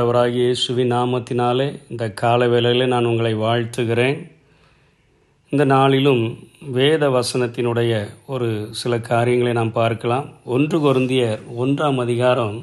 [0.00, 4.18] ஆண்டவராகிய இயேசுவின் நாமத்தினாலே இந்த கால வேளையில் நான் உங்களை வாழ்த்துகிறேன்.
[5.52, 6.22] இந்த நாளிலும்
[6.76, 7.92] வேத வசனத்தினுடைய
[8.26, 8.48] ஒரு
[8.80, 10.26] சில காரியங்களை நாம் பார்க்கலாம்.
[10.44, 12.56] ஒன்று கொருந்தியர் ஒன்றாம் அதிகாரம்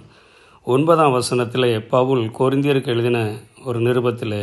[0.63, 3.21] ஒன்பதாம் வசனத்திலே பவுல் கொருந்தியருக்கு எழுதின
[3.65, 4.39] ஒரு நிருபத்தில்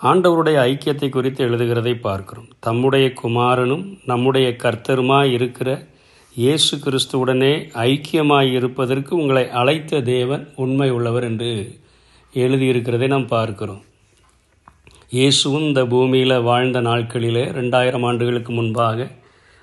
[0.00, 2.50] ஆண்டவருடைய ஐக்கியத்தை குறித்து எழுதுகிறதை பார்க்கிறோம்.
[2.60, 5.70] தம்முடைய குமாரனும் நம்முடைய கர்த்தருமாய் இருக்கிற
[6.36, 7.50] இயேசு கிறிஸ்துவுடனே
[7.80, 11.50] ஐக்கியமாய் இருப்பதற்கு உங்களை அழைத்த தேவன் உண்மை உள்ளவர் என்று
[12.34, 13.82] எழுதியிருக்கிறதை நாம் பார்க்கிறோம்.
[15.16, 19.08] இயேசுவும் இந்த பூமியில் வாழ்ந்த நாட்களிலே ரெண்டாயிரம் ஆண்டுகளுக்கு முன்பாக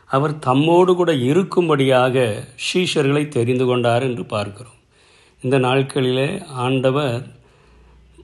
[0.09, 2.27] அவர் தம்மோடு கூட இருக்கும்படியாக
[2.67, 4.77] ஷீஷர்களை தெரிந்து கொண்டார் என்று பார்க்கிறோம்.
[5.43, 6.29] இந்த நாட்களிலே
[6.65, 7.19] ஆண்டவர்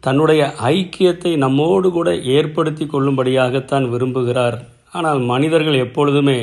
[0.03, 4.59] தன்னுடைய ஐக்கியத்தை நம்மோடு கூட ஏற்படுத்தி கொள்ளும்படியாகத்தான் விரும்புகிறார்.
[4.91, 6.39] ஆனால் மனிதர்கள் எப்பொழுதுமே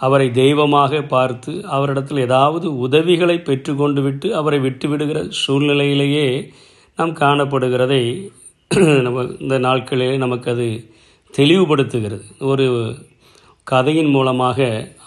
[0.00, 6.26] அவரை தெய்வமாக பார்த்து அவரிடத்தில் ஏதாவது உதவிகளை பெற்றுக்கொண்டு விட்டு அவரை விட்டு விடுகிற சூழ்நிலையிலேயே
[6.98, 8.02] நாம் காணப்படுகிறதை
[9.06, 10.66] நம்ம இந்த நாட்களிலே நமக்கு அது
[11.34, 12.24] தெளிவுபடுத்துகிறது.
[12.50, 12.66] ஒரு
[13.66, 14.58] கதையின் மூலமாக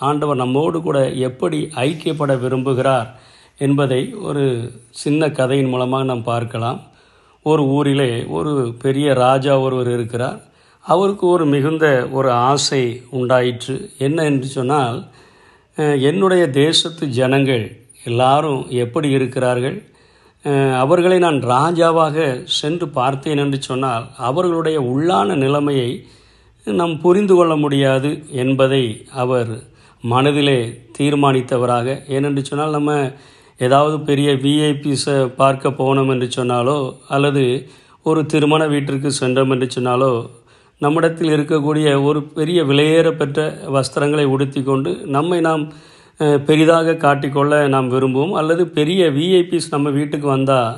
[0.07, 3.09] ஆண்டவர் நம்மோடு கூட எப்படி ஐக்கியப்பட விரும்புகிறார்
[3.59, 4.43] என்பதை ஒரு
[5.03, 6.79] சின்ன கதையின் மூலமாக நாம் பார்க்கலாம்.
[7.45, 10.39] ஒரு ஊரிலே ஒரு பெரிய ராஜா ஒருவர் இருக்கிறார்.
[10.85, 11.85] அவருக்கு ஒரு மிகுந்த
[12.17, 12.83] ஒரு ஆசை
[13.19, 13.75] உண்டாயிற்று.
[13.97, 14.99] என்ன என்று சொன்னால்
[16.09, 17.66] என்னுடைய தேசத்து ஜனங்கள்
[18.09, 19.77] எல்லாரும் எப்படி இருக்கிறார்கள்?
[20.83, 22.17] அவர்களை நான் ராஜாவாக
[22.59, 25.89] சென்று பார்த்தேன் என்று சொன்னால் அவர்களுடைய உள்ளான நிலைமையை
[26.67, 28.11] நாம் புரிந்து கொள்ள முடியாது
[28.43, 28.83] என்பதை
[29.23, 29.52] அவர்
[30.03, 30.59] மனதிலே
[30.97, 31.88] தீர்மானித்தவராக.
[32.16, 32.93] ஏனென்று சொன்னால் நம்ம
[33.59, 36.77] ஏதாவது பெரிய விஐபிஸை பார்க்க போனோம் என்று சொன்னாலோ
[37.16, 37.43] அல்லது
[38.05, 40.11] ஒரு திருமண வீட்டிற்கு சென்றோம் என்று சொன்னாலோ
[40.83, 43.39] நம்மிடத்தில் இருக்கக்கூடிய ஒரு பெரிய விலையேறப்பெற்ற
[43.75, 45.63] வஸ்திரங்களை உடுத்தி கொண்டு நம்மை நாம்
[46.47, 48.36] பெரிதாக காட்டிக்கொள்ள நாம் விரும்புவோம்.
[48.39, 50.77] அல்லது பெரிய விஐபிஸ் நம்ம வீட்டுக்கு வந்தால்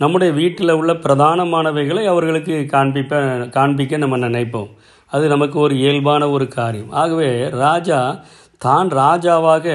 [0.00, 3.20] நம்முடைய வீட்டில் உள்ள பிரதானமானவைகளை அவர்களுக்கு காண்பிப்ப
[3.56, 4.70] காண்பிக்க நம்ம நினைப்போம்.
[5.12, 6.90] அது நமக்கு ஒரு இயல்பான ஒரு காரியம்.
[7.02, 7.30] ஆகவே
[7.64, 8.00] ராஜா
[8.66, 9.66] தான் ராஜாவாக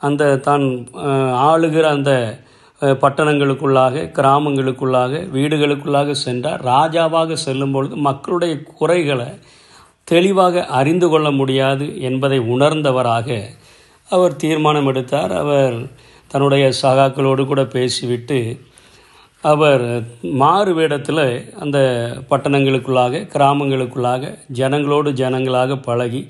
[0.00, 0.64] அந்த தான்
[1.48, 2.12] ஆளுகிற அந்த
[2.82, 6.62] பட்டணங்களுக்குள்ளாக கிராமங்களுக்குள்ளாக வீடுகளுக்குள்ளாக சென்றார்.
[6.64, 9.28] ராஜாவாக செல்லும் பொழுது மக்களுடைய குறைகளை
[10.04, 13.28] தெளிவாக அறிந்து கொள்ள முடியாது என்பதை உணர்ந்தவராக
[14.10, 15.32] அவர் தீர்மானம் எடுத்தார்.
[15.32, 15.76] அவர்
[16.28, 18.60] தன்னுடைய சகாக்களோடு கூட பேசிவிட்டு
[19.40, 19.84] அவர்
[20.22, 21.78] மாறு வேடத்தில் அந்த
[22.30, 26.22] பட்டணங்களுக்குள்ளாக கிராமங்களுக்குள்ளாக ஜனங்களோடு ஜனங்களாக பழகி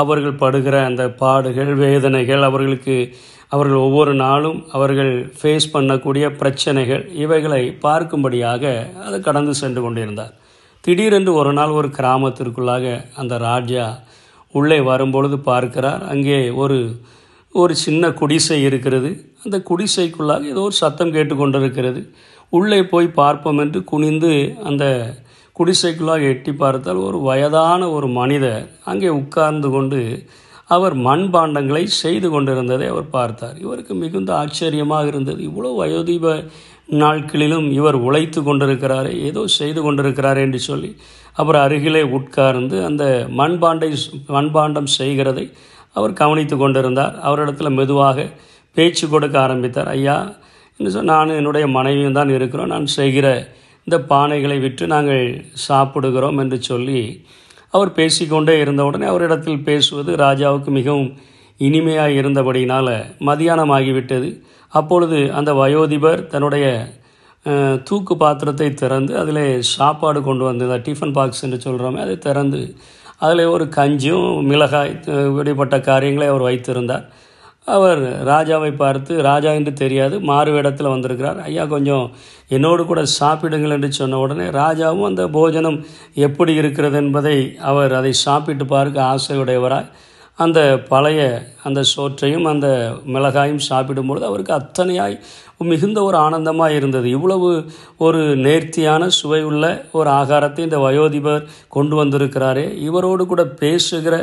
[0.00, 2.96] அவர்கள் படுகிற அந்த பாடுகள் வேதனைகள் அவர்களுக்கு
[3.48, 8.62] அவர்கள் ஒவ்வொரு நாளும் அவர்கள் ஃபேஸ் பண்ணக்கூடிய பிரச்சனைகள் இவைகளை பார்க்கும்படியாக
[9.06, 10.32] அதை கடந்து சென்று கொண்டிருந்தார்.
[10.84, 13.84] திடீரென்று ஒரு நாள் ஒரு கிராமத்திற்குள்ளாக அந்த ராஜா
[14.54, 16.02] உள்ளே வரும்பொழுது பார்க்கிறார்.
[16.08, 16.78] அங்கே ஒரு
[17.54, 19.10] ஒரு சின்ன குடிசை இருக்கிறது.
[19.44, 22.00] அந்த குடிசைக்குள்ளாக ஏதோ ஒரு சத்தம் கேட்டுக்கொண்டிருக்கிறது.
[22.52, 24.32] உள்ளே போய் பார்ப்போம் என்று குனிந்து
[24.64, 24.84] அந்த
[25.56, 30.00] குடிசைக்குள்ளாக எட்டி பார்த்தால் ஒரு வயதான ஒரு மனிதர் அங்கே உட்கார்ந்து கொண்டு
[30.74, 33.56] அவர் மண்பாண்டங்களை செய்து கொண்டிருந்ததை அவர் பார்த்தார்.
[33.64, 35.40] இவருக்கு மிகுந்த ஆச்சரியமாக இருந்தது.
[35.48, 36.26] இவ்வளோ வயோதீப
[37.02, 40.90] நாட்களிலும் இவர் உழைத்து கொண்டிருக்கிறாரே ஏதோ செய்து கொண்டிருக்கிறாரே என்று சொல்லி
[41.40, 43.04] அவர் அருகிலே உட்கார்ந்து அந்த
[43.40, 43.90] மண்பாண்டை
[44.36, 45.46] மண்பாண்டம் செய்கிறதை
[45.98, 47.14] அவர் கவனித்து கொண்டிருந்தார்.
[47.28, 48.26] அவரிடத்தில் மெதுவாக
[48.76, 49.90] பேச்சு கொடுக்க ஆரம்பித்தார்.
[49.96, 50.18] ஐயா
[50.80, 52.72] என்று சொன்ன நான் என்னுடைய மனைவியும் தான் இருக்கிறோம்.
[52.74, 53.26] நான் செய்கிற
[53.86, 55.24] இந்த பானைகளை விற்று நாங்கள்
[55.66, 57.00] சாப்பிடுகிறோம் என்று சொல்லி
[57.70, 61.10] அவர் பேசிக்கொண்டே இருந்த உடனே அவரிடத்தில் பேசுவது ராஜாவுக்கு மிகவும்
[61.60, 64.28] இனிமையாக இருந்தபடியினால் மதியானம் ஆகிவிட்டது
[64.72, 66.66] அப்பொழுது அந்த வயோதிபர் தன்னுடைய
[67.84, 69.44] தூக்கு பாத்திரத்தை திறந்து அதில்
[69.76, 72.60] சாப்பாடு கொண்டு வந்தது டிஃபன் பாக்ஸ் என்று சொல்கிறோமே அதை திறந்து
[73.18, 74.92] அதில் ஒரு கஞ்சியும் மிளகாய்
[75.28, 77.04] இப்படிப்பட்ட காரியங்களை அவர் வைத்திருந்தார்.
[77.66, 81.38] அவர் ராஜாவை பார்த்து ராஜா என்று தெரியாது மாறு வேடத்தில் வந்திருக்கிறார்.
[81.40, 82.06] ஐயா கொஞ்சம்
[82.48, 85.78] என்னோடு கூட சாப்பிடுங்கள் என்று சொன்ன உடனே ராஜாவும் அந்த போஜனம்
[86.14, 89.88] எப்படி இருக்கிறது என்பதை அவர் அதை சாப்பிட்டு பார்க்க ஆசையுடையவராய்
[90.38, 91.20] அந்த பழைய
[91.62, 92.66] அந்த சோற்றையும் அந்த
[93.14, 95.16] மிளகாயும் சாப்பிடும்பொழுது அவருக்கு அத்தனையாய்
[95.70, 97.06] மிகுந்த ஒரு ஆனந்தமாக இருந்தது.
[97.08, 97.48] இவ்வளவு
[97.98, 102.64] ஒரு நேர்த்தியான சுவையுள்ள ஒரு ஆகாரத்தை இந்த வயோதிபர் கொண்டு வந்திருக்கிறாரே.
[102.88, 104.14] இவரோடு கூட பேசுகிற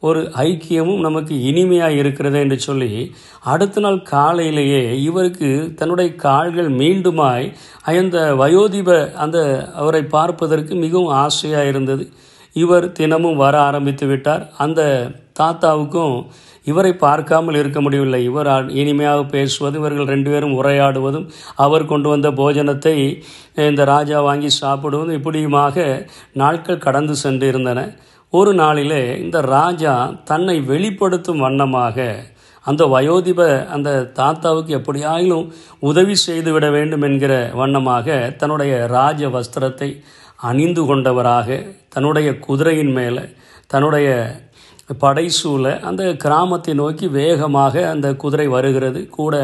[0.00, 2.90] ஒரு ஐக்கியமும் நமக்கு இனிமையாக இருக்கிறது என்று சொல்லி
[3.52, 7.46] அடுத்த நாள் காலையிலேயே இவருக்கு தன்னுடைய கால்கள் மீண்டுமாய்
[8.02, 8.90] அந்த வயோதிப
[9.24, 9.38] அந்த
[9.74, 12.06] அவரை பார்ப்பதற்கு மிகவும் ஆசையாக இருந்தது.
[12.56, 14.44] இவர் தினமும் வர ஆரம்பித்து விட்டார்.
[14.58, 14.80] அந்த
[15.40, 16.14] தாத்தாவுக்கும்
[16.66, 18.20] இவரை பார்க்காமல் இருக்க முடியவில்லை.
[18.30, 18.48] இவர்
[18.80, 21.26] இனிமையாக பேசுவதும் இவர்கள் ரெண்டு பேரும் உரையாடுவதும்
[21.56, 22.96] அவர் கொண்டு வந்த போஜனத்தை
[23.66, 25.86] இந்த ராஜா வாங்கி சாப்பிடுவதும் இப்படியுமாக
[26.42, 27.82] நாட்கள் கடந்து சென்று இருந்தன
[28.32, 29.92] ஒரு நாளிலே இந்த ராஜா
[30.24, 32.06] தன்னை வெளிப்படுத்தும் வண்ணமாக
[32.64, 33.40] அந்த வயோதிப
[33.74, 35.44] அந்த தாத்தாவுக்கு எப்படியாயிலும்
[35.80, 39.90] உதவி செய்து விட வேண்டும் என்கிற வண்ணமாக தன்னுடைய ராஜ வஸ்திரத்தை
[40.36, 41.58] அணிந்து கொண்டவராக
[41.94, 43.24] தன்னுடைய குதிரையின் மேலே
[43.66, 44.08] தன்னுடைய
[45.02, 49.00] படைசூழ அந்த கிராமத்தை நோக்கி வேகமாக அந்த குதிரை வருகிறது.
[49.16, 49.34] கூட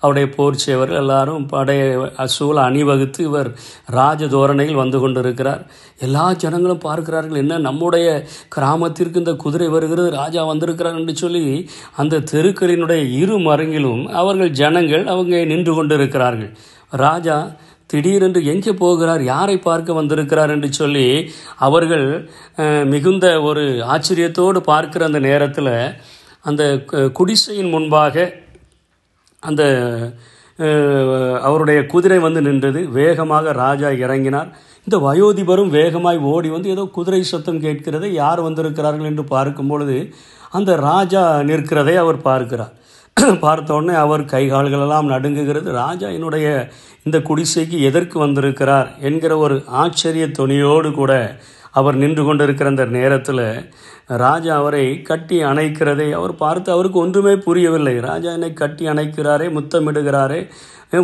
[0.00, 1.80] அவருடைய போர்ச்சியவர் எல்லாரும் படைய
[2.34, 3.50] சூழ அணிவகுத்து இவர்
[3.98, 5.62] ராஜ தோரணையில் வந்து கொண்டிருக்கிறார்.
[5.98, 8.06] எல்லா ஜனங்களும் பார்க்கிறார்கள் என்ன நம்முடைய
[8.56, 11.44] கிராமத்திற்கு இந்த குதிரை வருகிறது ராஜா வந்திருக்கிறார் என்று சொல்லி
[11.96, 16.52] அந்த தெருக்களினுடைய இரு மரங்கிலும் அவர்கள் ஜனங்கள் அவங்க நின்று கொண்டிருக்கிறார்கள்.
[17.04, 17.38] ராஜா
[17.94, 21.06] திடீரென்று எங்கே போகிறார் யாரை பார்க்க வந்திருக்கிறார் என்று சொல்லி
[21.66, 22.06] அவர்கள்
[22.84, 23.64] மிகுந்த ஒரு
[23.94, 25.72] ஆச்சரியத்தோடு பார்க்கிற அந்த நேரத்தில்
[26.42, 28.24] அந்த கு- குடிசையின் முன்பாக
[29.40, 29.62] அந்த
[31.42, 32.80] அவருடைய குதிரை வந்து நின்றது.
[32.88, 34.50] வேகமாக ராஜா இறங்கினார்.
[34.86, 39.96] இந்த வயோதிபரும் வேகமாய் ஓடி வந்து ஏதோ குதிரை சத்தம் கேட்கிறதை யார் வந்திருக்கிறார்கள் என்று பார்க்கும் பொழுது
[40.50, 42.72] அந்த ராஜா நிற்கிறதை அவர் பார்க்கிறார்.
[43.42, 45.68] பார்த்த உடனே அவர் கை கால்களெல்லாம் நடுங்குகிறது.
[45.82, 46.46] ராஜா என்னுடைய
[47.06, 51.12] இந்த குடிசைக்கு எதற்கு வந்திருக்கிறார் என்கிற ஒரு ஆச்சரிய துணியோடு கூட
[51.72, 53.44] அவர் நின்று கொண்டிருக்கிற அந்த நேரத்தில்
[54.24, 57.94] ராஜா அவரை கட்டி அணைக்கிறதை அவர் பார்த்து அவருக்கு ஒன்றுமே புரியவில்லை.
[58.08, 60.40] ராஜா என்னை கட்டி அணைக்கிறாரே முத்தமிடுகிறாரே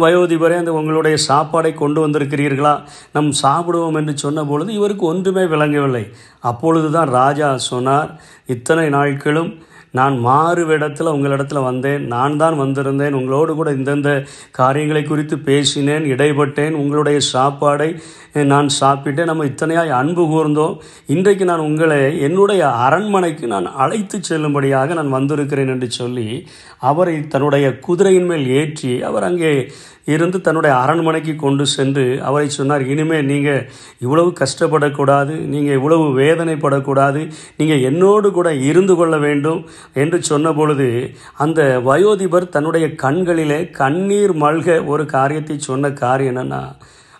[0.04, 2.74] வயோதிபரே அந்த உங்களுடைய சாப்பாடை கொண்டு வந்திருக்கிறீர்களா?
[3.12, 6.04] நம் சாப்பிடுவோம் என்று சொன்ன பொழுது இவருக்கு ஒன்றுமே விளங்கவில்லை.
[6.50, 8.10] அப்பொழுது தான் ராஜா சொன்னார்
[8.46, 9.50] இத்தனை நாட்களும்
[9.90, 17.18] நான் மாறுவிடத்தில் இடத்துல வந்தேன் நான் தான் வந்திருந்தேன் உங்களோடு கூட இந்தந்த காரியங்களை குறித்து பேசினேன் இடைப்பட்டேன் உங்களுடைய
[17.32, 18.00] சாப்பாடை
[18.44, 20.76] நான் சாப்பிட்டேன் நம்ம இத்தனையாய் அன்பு கூர்ந்தோம்.
[21.06, 26.46] இன்றைக்கு நான் உங்களை என்னுடைய அரண்மனைக்கு நான் அழைத்து செல்லும்படியாக நான் வந்திருக்கிறேன் என்று சொல்லி
[26.78, 29.72] அவரை தன்னுடைய குதிரையின் மேல் ஏற்றி அவர் அங்கே
[30.06, 33.64] இருந்து தன்னுடைய அரண்மனைக்கு கொண்டு சென்று அவரை சொன்னார் இனிமேல் நீங்கள்
[33.98, 37.22] இவ்வளவு கஷ்டப்படக்கூடாது நீங்கள் இவ்வளவு வேதனைப்படக்கூடாது
[37.56, 39.60] நீங்கள் என்னோடு கூட இருந்து கொள்ள வேண்டும்
[39.94, 40.88] என்று சொன்ன பொழுது
[41.36, 46.62] அந்த வயோதிபர் தன்னுடைய கண்களிலே கண்ணீர் மல்க ஒரு காரியத்தை சொன்ன காரியம் என்னென்னா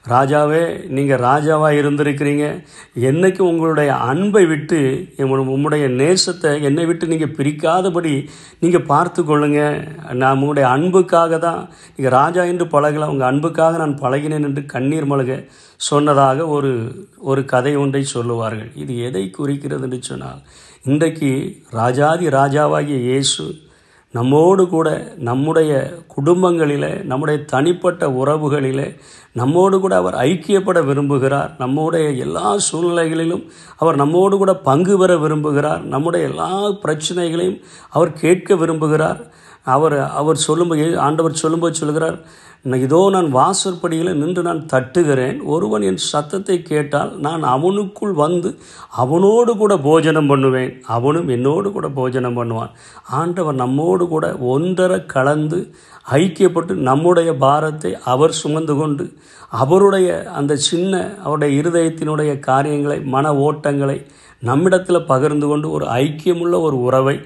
[0.04, 2.44] ராஜாவே நீங்கள் ராஜாவாக இருந்திருக்கிறீங்க.
[3.00, 4.78] என்னைக்கு உங்களுடைய அன்பை விட்டு
[5.16, 9.76] எம்மு- உம்முடைய நேசத்தை என்னை விட்டு நீங்கள் பிரிக்காதபடி நீங்கள் பார்த்து கொள்ளுங்கள்
[10.12, 11.60] நான் உங்களுடைய அன்புக்காக தான்
[11.96, 15.44] நீங்கள் ராஜா என்று பழகல உங்கள் அன்புக்காக நான் பழகினேன் என்று கண்ணீர் மலக
[15.76, 16.72] சொன்னதாக ஒரு
[17.18, 18.70] ஒரு கதை ஒன்றை சொல்லுவார்கள்.
[18.74, 20.40] இது எதை குறிக்கிறது என்று சொன்னால்
[20.84, 21.30] இன்றைக்கு
[21.70, 23.44] ராஜாதி ராஜாவாகிய இயேசு
[24.12, 25.72] நம்மோடு கூட நம்முடைய
[26.06, 28.98] குடும்பங்களில் நம்முடைய தனிப்பட்ட உறவுகளிலே
[29.32, 31.50] நம்மோடு கூட அவர் ஐக்கியப்பட விரும்புகிறார்.
[31.58, 33.44] நம்முடைய எல்லா சூழ்நிலைகளிலும்
[33.76, 35.82] அவர் நம்மோடு கூட பங்கு பெற விரும்புகிறார்.
[35.82, 37.60] நம்முடைய எல்லா பிரச்சனைகளையும்
[37.90, 39.20] அவர் கேட்க விரும்புகிறார்.
[39.66, 42.18] அவர் அவர் சொல்லும்போது ஆண்டவர் சொல்லும்போது சொல்கிறார்
[42.84, 45.36] இதோ நான் வாசற்படியில் நின்று நான் தட்டுகிறேன்.
[45.54, 48.50] ஒருவன் என் சத்தத்தை கேட்டால் நான் அவனுக்குள் வந்து
[49.02, 50.72] அவனோடு கூட போஜனம் பண்ணுவேன்.
[50.96, 52.72] அவனும் என்னோடு கூட போஜனம் பண்ணுவான்.
[53.20, 55.60] ஆண்டவர் நம்மோடு கூட ஒன்றரை கலந்து
[56.20, 59.06] ஐக்கியப்பட்டு நம்முடைய பாரத்தை அவர் சுமந்து கொண்டு
[59.62, 60.08] அவருடைய
[60.38, 63.98] அந்த சின்ன அவருடைய இருதயத்தினுடைய காரியங்களை மன ஓட்டங்களை
[64.42, 67.16] நம்மிடத்தில் பகிர்ந்து கொண்டு ஒரு ஐக்கியமுள்ள ஒரு உறவை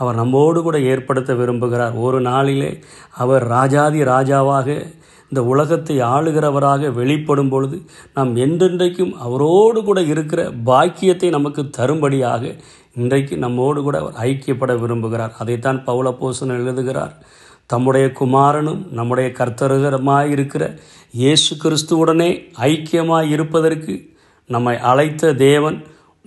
[0.00, 1.94] அவர் நம்மோடு கூட ஏற்படுத்த விரும்புகிறார்.
[2.06, 2.70] ஒரு நாளிலே
[3.22, 4.68] அவர் ராஜாதி ராஜாவாக
[5.28, 7.76] இந்த உலகத்தை ஆளுகிறவராக வெளிப்படும் பொழுது
[8.14, 12.54] நாம் என்றென்றைக்கும் அவரோடு கூட இருக்கிற பாக்கியத்தை நமக்கு தரும்படியாக
[12.94, 15.32] இன்றைக்கு நம்மோடு கூட அவர் ஐக்கியப்பட விரும்புகிறார்.
[15.38, 17.14] அதைத்தான் பவுலப்போசன் எழுதுகிறார்.
[17.66, 20.64] தம்முடைய குமாரனும் நம்முடைய கர்த்தருகரமாயிருக்கிற
[21.12, 22.30] இயேசு கிறிஸ்துவுடனே
[22.70, 23.94] ஐக்கியமாய் இருப்பதற்கு
[24.50, 25.78] நம்மை அழைத்த தேவன்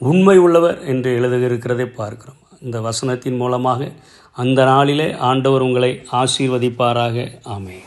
[0.01, 2.39] உண்மை உள்ளவர் என்று எழுதுகிறதை பார்க்கிறோம்.
[2.61, 3.91] இந்த வசனத்தின் மூலமாக
[4.31, 7.39] அந்த நாளிலே ஆண்டவர் உங்களை ஆசீர்வதிப்பாராக.
[7.43, 7.83] ஆமென்.